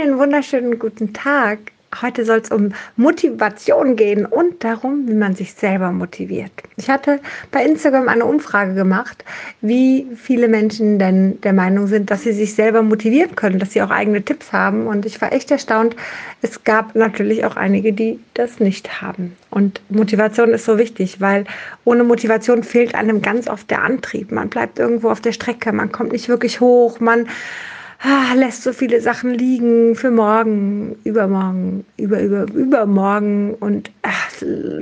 [0.00, 1.58] Einen wunderschönen guten Tag.
[2.02, 6.50] Heute soll es um Motivation gehen und darum, wie man sich selber motiviert.
[6.76, 7.20] Ich hatte
[7.52, 9.24] bei Instagram eine Umfrage gemacht,
[9.60, 13.82] wie viele Menschen denn der Meinung sind, dass sie sich selber motivieren können, dass sie
[13.82, 14.88] auch eigene Tipps haben.
[14.88, 15.94] Und ich war echt erstaunt.
[16.42, 19.36] Es gab natürlich auch einige, die das nicht haben.
[19.50, 21.44] Und Motivation ist so wichtig, weil
[21.84, 24.32] ohne Motivation fehlt einem ganz oft der Antrieb.
[24.32, 27.28] Man bleibt irgendwo auf der Strecke, man kommt nicht wirklich hoch, man
[28.04, 34.30] ah, lässt so viele Sachen liegen für morgen, übermorgen, über, über, übermorgen und ach,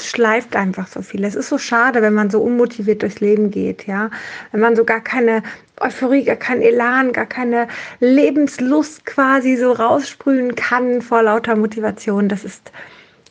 [0.00, 1.24] schleift einfach so viel.
[1.24, 4.10] Es ist so schade, wenn man so unmotiviert durchs Leben geht, ja.
[4.50, 5.42] Wenn man so gar keine
[5.80, 7.68] Euphorie, gar keinen Elan, gar keine
[8.00, 12.28] Lebenslust quasi so raussprühen kann vor lauter Motivation.
[12.28, 12.72] Das ist,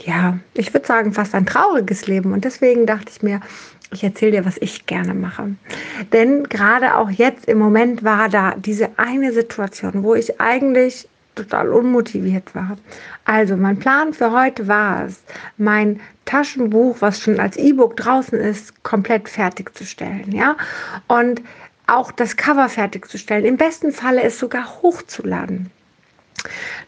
[0.02, 2.32] ja, ich würde sagen, fast ein trauriges Leben.
[2.32, 3.42] Und deswegen dachte ich mir,
[3.94, 5.56] ich erzähle dir, was ich gerne mache.
[6.12, 11.70] Denn gerade auch jetzt im Moment war da diese eine Situation, wo ich eigentlich total
[11.70, 12.78] unmotiviert war.
[13.26, 15.22] Also mein Plan für heute war es,
[15.58, 20.56] mein Taschenbuch, was schon als E-Book draußen ist, komplett fertigzustellen, ja?
[21.08, 21.42] Und
[21.88, 23.46] auch das Cover fertigzustellen.
[23.46, 25.70] Im besten Falle es sogar hochzuladen.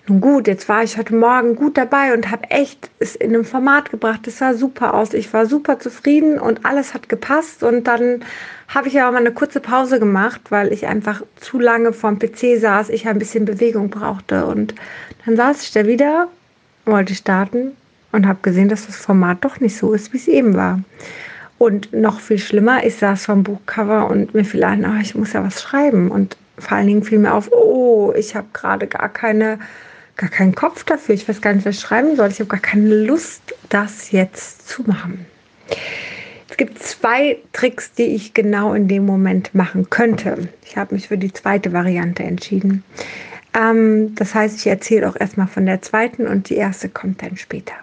[0.08, 3.44] Nun gut, jetzt war ich heute Morgen gut dabei und habe echt es in einem
[3.44, 4.28] Format gebracht.
[4.28, 5.16] Es sah super aus.
[5.16, 7.64] Ich war super zufrieden und alles hat gepasst.
[7.64, 8.24] Und dann
[8.68, 12.60] habe ich aber mal eine kurze Pause gemacht, weil ich einfach zu lange vorm PC
[12.60, 12.90] saß.
[12.90, 14.46] Ich ein bisschen Bewegung brauchte.
[14.46, 14.76] Und
[15.26, 16.28] dann saß ich da wieder,
[16.86, 17.72] wollte starten
[18.12, 20.82] und habe gesehen, dass das Format doch nicht so ist, wie es eben war.
[21.58, 25.34] Und noch viel schlimmer, ich saß vom Buchcover und mir fiel ein, oh, ich muss
[25.34, 26.12] ja was schreiben.
[26.12, 29.58] Und vor allen Dingen fiel mir auf, oh, ich habe gerade gar keine,
[30.16, 31.16] gar keinen Kopf dafür.
[31.16, 32.30] Ich weiß gar nicht, was ich schreiben soll.
[32.30, 35.26] Ich habe gar keine Lust, das jetzt zu machen.
[36.50, 40.48] Es gibt zwei Tricks, die ich genau in dem Moment machen könnte.
[40.64, 42.84] Ich habe mich für die zweite Variante entschieden.
[43.54, 47.36] Ähm, das heißt, ich erzähle auch erstmal von der zweiten und die erste kommt dann
[47.38, 47.74] später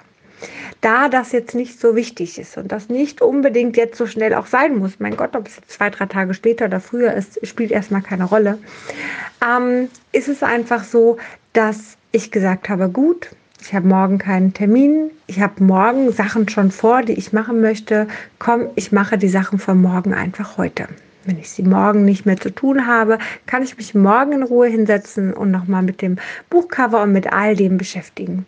[0.83, 4.47] da das jetzt nicht so wichtig ist und das nicht unbedingt jetzt so schnell auch
[4.47, 7.71] sein muss, mein Gott, ob es jetzt zwei, drei Tage später oder früher ist, spielt
[7.71, 8.59] erstmal keine Rolle,
[9.43, 11.19] ähm, ist es einfach so,
[11.53, 13.31] dass ich gesagt habe, gut,
[13.61, 18.09] ich habe morgen keinen Termin, ich habe morgen Sachen schon vor, die ich machen möchte.
[18.39, 20.89] Komm, ich mache die Sachen von morgen einfach heute.
[21.25, 24.67] Wenn ich sie morgen nicht mehr zu tun habe, kann ich mich morgen in Ruhe
[24.67, 26.17] hinsetzen und nochmal mit dem
[26.51, 28.47] Buchcover und mit all dem beschäftigen.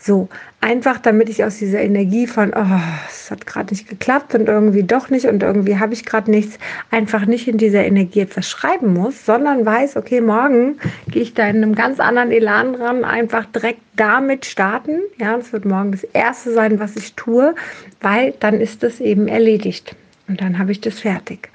[0.00, 0.28] So,
[0.60, 4.84] einfach damit ich aus dieser Energie von, oh, es hat gerade nicht geklappt und irgendwie
[4.84, 6.58] doch nicht und irgendwie habe ich gerade nichts,
[6.90, 11.48] einfach nicht in dieser Energie etwas schreiben muss, sondern weiß, okay, morgen gehe ich da
[11.48, 15.00] in einem ganz anderen Elan dran, einfach direkt damit starten.
[15.18, 17.54] Ja, das wird morgen das Erste sein, was ich tue,
[18.00, 19.96] weil dann ist es eben erledigt
[20.28, 21.48] und dann habe ich das fertig.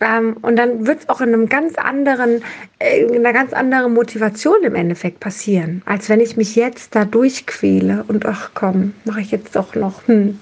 [0.00, 2.42] Ähm, und dann wird es auch in einem ganz anderen,
[2.78, 7.04] äh, in einer ganz anderen Motivation im Endeffekt passieren, als wenn ich mich jetzt da
[7.04, 10.06] durchquäle und ach komm, mache ich jetzt doch noch.
[10.06, 10.38] Hm.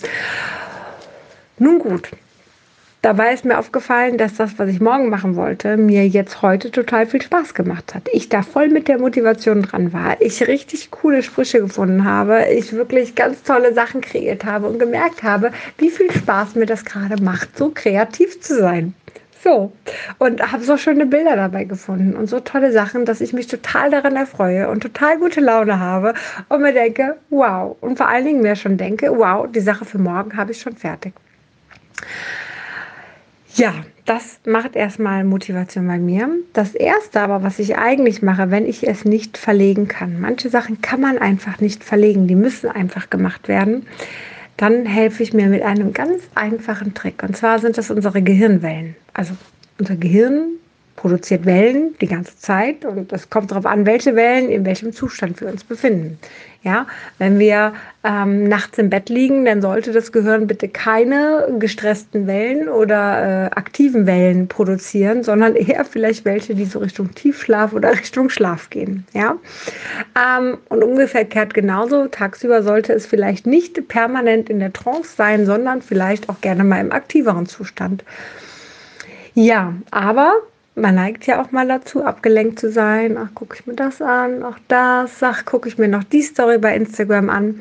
[1.58, 2.10] Nun gut.
[3.06, 7.06] Dabei ist mir aufgefallen, dass das, was ich morgen machen wollte, mir jetzt heute total
[7.06, 8.08] viel Spaß gemacht hat.
[8.12, 10.20] Ich da voll mit der Motivation dran war.
[10.20, 12.46] Ich richtig coole Sprüche gefunden habe.
[12.52, 16.84] Ich wirklich ganz tolle Sachen kreiert habe und gemerkt habe, wie viel Spaß mir das
[16.84, 18.92] gerade macht, so kreativ zu sein.
[19.46, 19.70] So,
[20.18, 23.92] und habe so schöne Bilder dabei gefunden und so tolle Sachen, dass ich mich total
[23.92, 26.14] daran erfreue und total gute Laune habe
[26.48, 27.76] und mir denke, wow.
[27.80, 30.74] Und vor allen Dingen mir schon denke, wow, die Sache für morgen habe ich schon
[30.74, 31.12] fertig.
[33.54, 33.72] Ja,
[34.04, 36.28] das macht erstmal Motivation bei mir.
[36.52, 40.80] Das erste aber, was ich eigentlich mache, wenn ich es nicht verlegen kann, manche Sachen
[40.80, 43.86] kann man einfach nicht verlegen, die müssen einfach gemacht werden
[44.56, 47.22] dann helfe ich mir mit einem ganz einfachen Trick.
[47.22, 48.96] Und zwar sind das unsere Gehirnwellen.
[49.12, 49.34] Also
[49.78, 50.56] unser Gehirn
[50.96, 55.40] produziert Wellen die ganze Zeit und es kommt darauf an, welche Wellen in welchem Zustand
[55.40, 56.18] wir uns befinden.
[56.62, 62.26] Ja, wenn wir ähm, nachts im Bett liegen, dann sollte das Gehirn bitte keine gestressten
[62.26, 67.92] Wellen oder äh, aktiven Wellen produzieren, sondern eher vielleicht welche, die so Richtung Tiefschlaf oder
[67.92, 69.06] Richtung Schlaf gehen.
[69.12, 69.36] Ja,
[70.16, 72.08] ähm, und umgekehrt genauso.
[72.08, 76.80] Tagsüber sollte es vielleicht nicht permanent in der Trance sein, sondern vielleicht auch gerne mal
[76.80, 78.02] im aktiveren Zustand.
[79.34, 80.32] Ja, aber
[80.76, 83.16] man neigt ja auch mal dazu, abgelenkt zu sein.
[83.18, 86.58] Ach, gucke ich mir das an, auch das, ach, gucke ich mir noch die Story
[86.58, 87.60] bei Instagram an.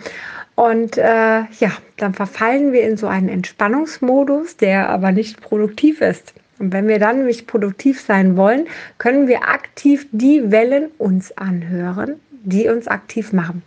[0.55, 6.33] Und äh, ja, dann verfallen wir in so einen Entspannungsmodus, der aber nicht produktiv ist.
[6.59, 8.67] Und wenn wir dann nämlich produktiv sein wollen,
[8.97, 13.63] können wir aktiv die Wellen uns anhören, die uns aktiv machen.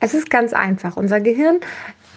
[0.00, 0.96] Es ist ganz einfach.
[0.96, 1.60] Unser Gehirn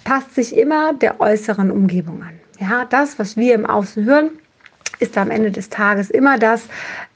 [0.06, 2.39] passt sich immer der äußeren Umgebung an.
[2.59, 4.29] Ja, das, was wir im Außen hören,
[5.03, 6.63] ist am Ende des Tages immer das,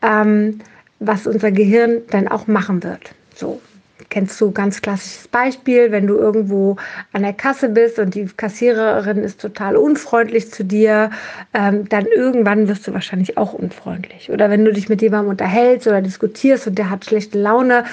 [0.02, 0.60] ähm,
[1.00, 3.12] was unser Gehirn dann auch machen wird.
[3.34, 3.62] So,
[4.10, 6.76] kennst du ganz klassisches Beispiel, wenn du irgendwo
[7.14, 11.12] an der Kasse bist und die Kassiererin ist total unfreundlich zu dir,
[11.54, 14.32] ähm, dann irgendwann wirst du wahrscheinlich auch unfreundlich.
[14.32, 17.86] Oder wenn du dich mit jemandem unterhältst oder diskutierst und der hat schlechte Laune,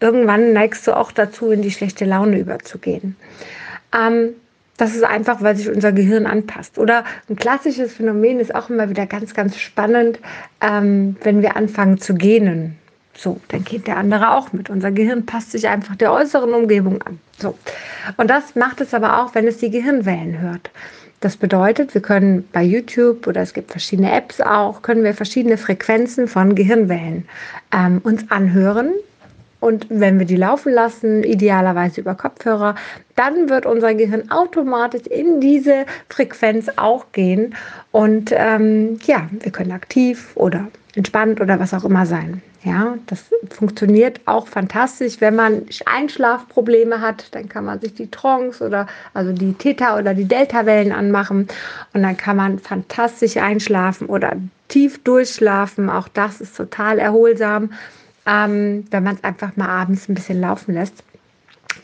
[0.00, 3.16] irgendwann neigst du auch dazu, in die schlechte Laune überzugehen.
[3.94, 4.30] Ähm,
[4.80, 6.78] das ist einfach, weil sich unser Gehirn anpasst.
[6.78, 10.18] Oder ein klassisches Phänomen ist auch immer wieder ganz, ganz spannend,
[10.60, 12.78] ähm, wenn wir anfangen zu gähnen.
[13.14, 14.70] So, dann geht der andere auch mit.
[14.70, 17.20] Unser Gehirn passt sich einfach der äußeren Umgebung an.
[17.38, 17.58] So.
[18.16, 20.70] Und das macht es aber auch, wenn es die Gehirnwellen hört.
[21.20, 25.58] Das bedeutet, wir können bei YouTube oder es gibt verschiedene Apps auch, können wir verschiedene
[25.58, 27.28] Frequenzen von Gehirnwellen
[27.74, 28.92] ähm, uns anhören.
[29.60, 32.74] Und wenn wir die laufen lassen, idealerweise über Kopfhörer,
[33.14, 37.54] dann wird unser Gehirn automatisch in diese Frequenz auch gehen.
[37.92, 42.42] Und ähm, ja, wir können aktiv oder entspannt oder was auch immer sein.
[42.62, 48.62] Ja, das funktioniert auch fantastisch, wenn man Einschlafprobleme hat, dann kann man sich die Trance
[48.62, 51.48] oder also die Theta oder die Delta-Wellen anmachen
[51.94, 54.36] und dann kann man fantastisch einschlafen oder
[54.68, 55.88] tief durchschlafen.
[55.88, 57.70] Auch das ist total erholsam,
[58.26, 61.02] ähm, wenn man es einfach mal abends ein bisschen laufen lässt.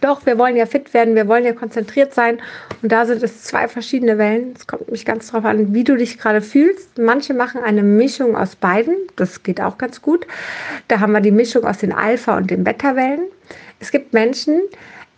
[0.01, 2.39] Doch, wir wollen ja fit werden, wir wollen ja konzentriert sein.
[2.83, 4.53] Und da sind es zwei verschiedene Wellen.
[4.57, 6.99] Es kommt nämlich ganz darauf an, wie du dich gerade fühlst.
[6.99, 8.95] Manche machen eine Mischung aus beiden.
[9.17, 10.27] Das geht auch ganz gut.
[10.89, 13.23] Da haben wir die Mischung aus den Alpha- und den Beta-Wellen.
[13.81, 14.61] Es gibt Menschen,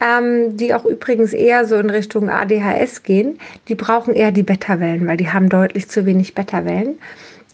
[0.00, 3.38] ähm, die auch übrigens eher so in Richtung ADHS gehen.
[3.69, 6.99] Die brauchen eher die Beta-Wellen, weil die haben deutlich zu wenig Beta-Wellen.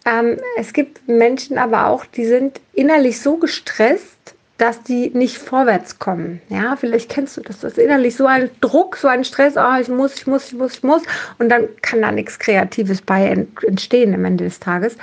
[0.05, 4.15] Ähm, es gibt Menschen aber auch, die sind innerlich so gestresst,
[4.59, 6.41] dass die nicht vorwärts kommen.
[6.49, 9.81] Ja, vielleicht kennst du das, das ist innerlich so ein Druck, so ein Stress, oh,
[9.81, 11.03] ich muss, ich muss, ich muss, ich muss.
[11.39, 14.97] Und dann kann da nichts Kreatives bei entstehen am Ende des Tages.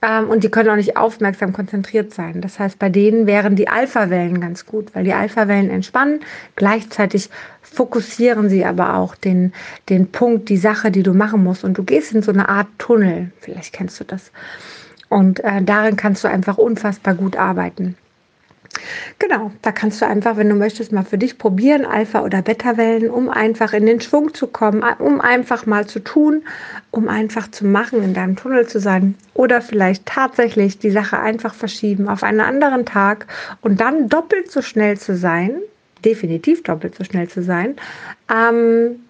[0.00, 2.40] Ähm, und die können auch nicht aufmerksam konzentriert sein.
[2.40, 6.20] Das heißt, bei denen wären die Alpha-Wellen ganz gut, weil die Alpha-Wellen entspannen.
[6.56, 7.30] Gleichzeitig
[7.62, 9.52] fokussieren sie aber auch den,
[9.88, 11.64] den Punkt, die Sache, die du machen musst.
[11.64, 13.32] Und du gehst in so eine Art Tunnel.
[13.40, 14.30] Vielleicht kennst du das.
[15.08, 17.96] Und äh, darin kannst du einfach unfassbar gut arbeiten.
[19.18, 23.10] Genau, da kannst du einfach, wenn du möchtest, mal für dich probieren, Alpha- oder Beta-Wellen,
[23.10, 26.42] um einfach in den Schwung zu kommen, um einfach mal zu tun,
[26.90, 29.14] um einfach zu machen, in deinem Tunnel zu sein.
[29.34, 33.26] Oder vielleicht tatsächlich die Sache einfach verschieben auf einen anderen Tag
[33.62, 35.52] und dann doppelt so schnell zu sein,
[36.04, 37.76] definitiv doppelt so schnell zu sein,
[38.32, 39.00] ähm,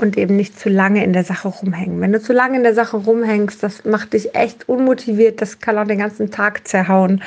[0.00, 2.00] und eben nicht zu lange in der Sache rumhängen.
[2.00, 5.78] Wenn du zu lange in der Sache rumhängst, das macht dich echt unmotiviert, das kann
[5.78, 7.22] auch den ganzen Tag zerhauen.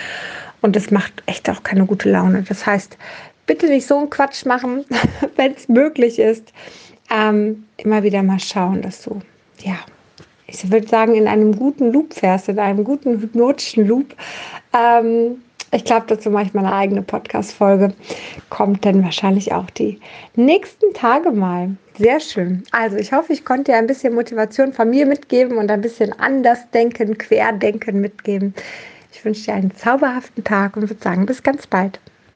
[0.62, 2.44] Und das macht echt auch keine gute Laune.
[2.48, 2.98] Das heißt,
[3.48, 4.86] bitte nicht so einen Quatsch machen,
[5.36, 6.54] wenn es möglich ist.
[7.10, 9.19] Ähm, immer wieder mal schauen, dass du,
[9.60, 9.75] ja,
[10.48, 14.16] ich würde sagen, in einem guten Loop fährst, in einem guten hypnotischen Loop.
[14.74, 15.42] Ähm,
[15.74, 17.94] ich glaube, dazu mache ich meine eigene Podcast-Folge.
[18.50, 20.00] Kommt dann wahrscheinlich auch die
[20.36, 21.75] nächsten Tage mal.
[21.98, 22.64] Sehr schön.
[22.72, 26.12] Also, ich hoffe, ich konnte dir ein bisschen Motivation von mir mitgeben und ein bisschen
[26.19, 28.54] anders denken, querdenken mitgeben.
[29.12, 32.00] Ich wünsche dir einen zauberhaften Tag und würde sagen, bis ganz bald.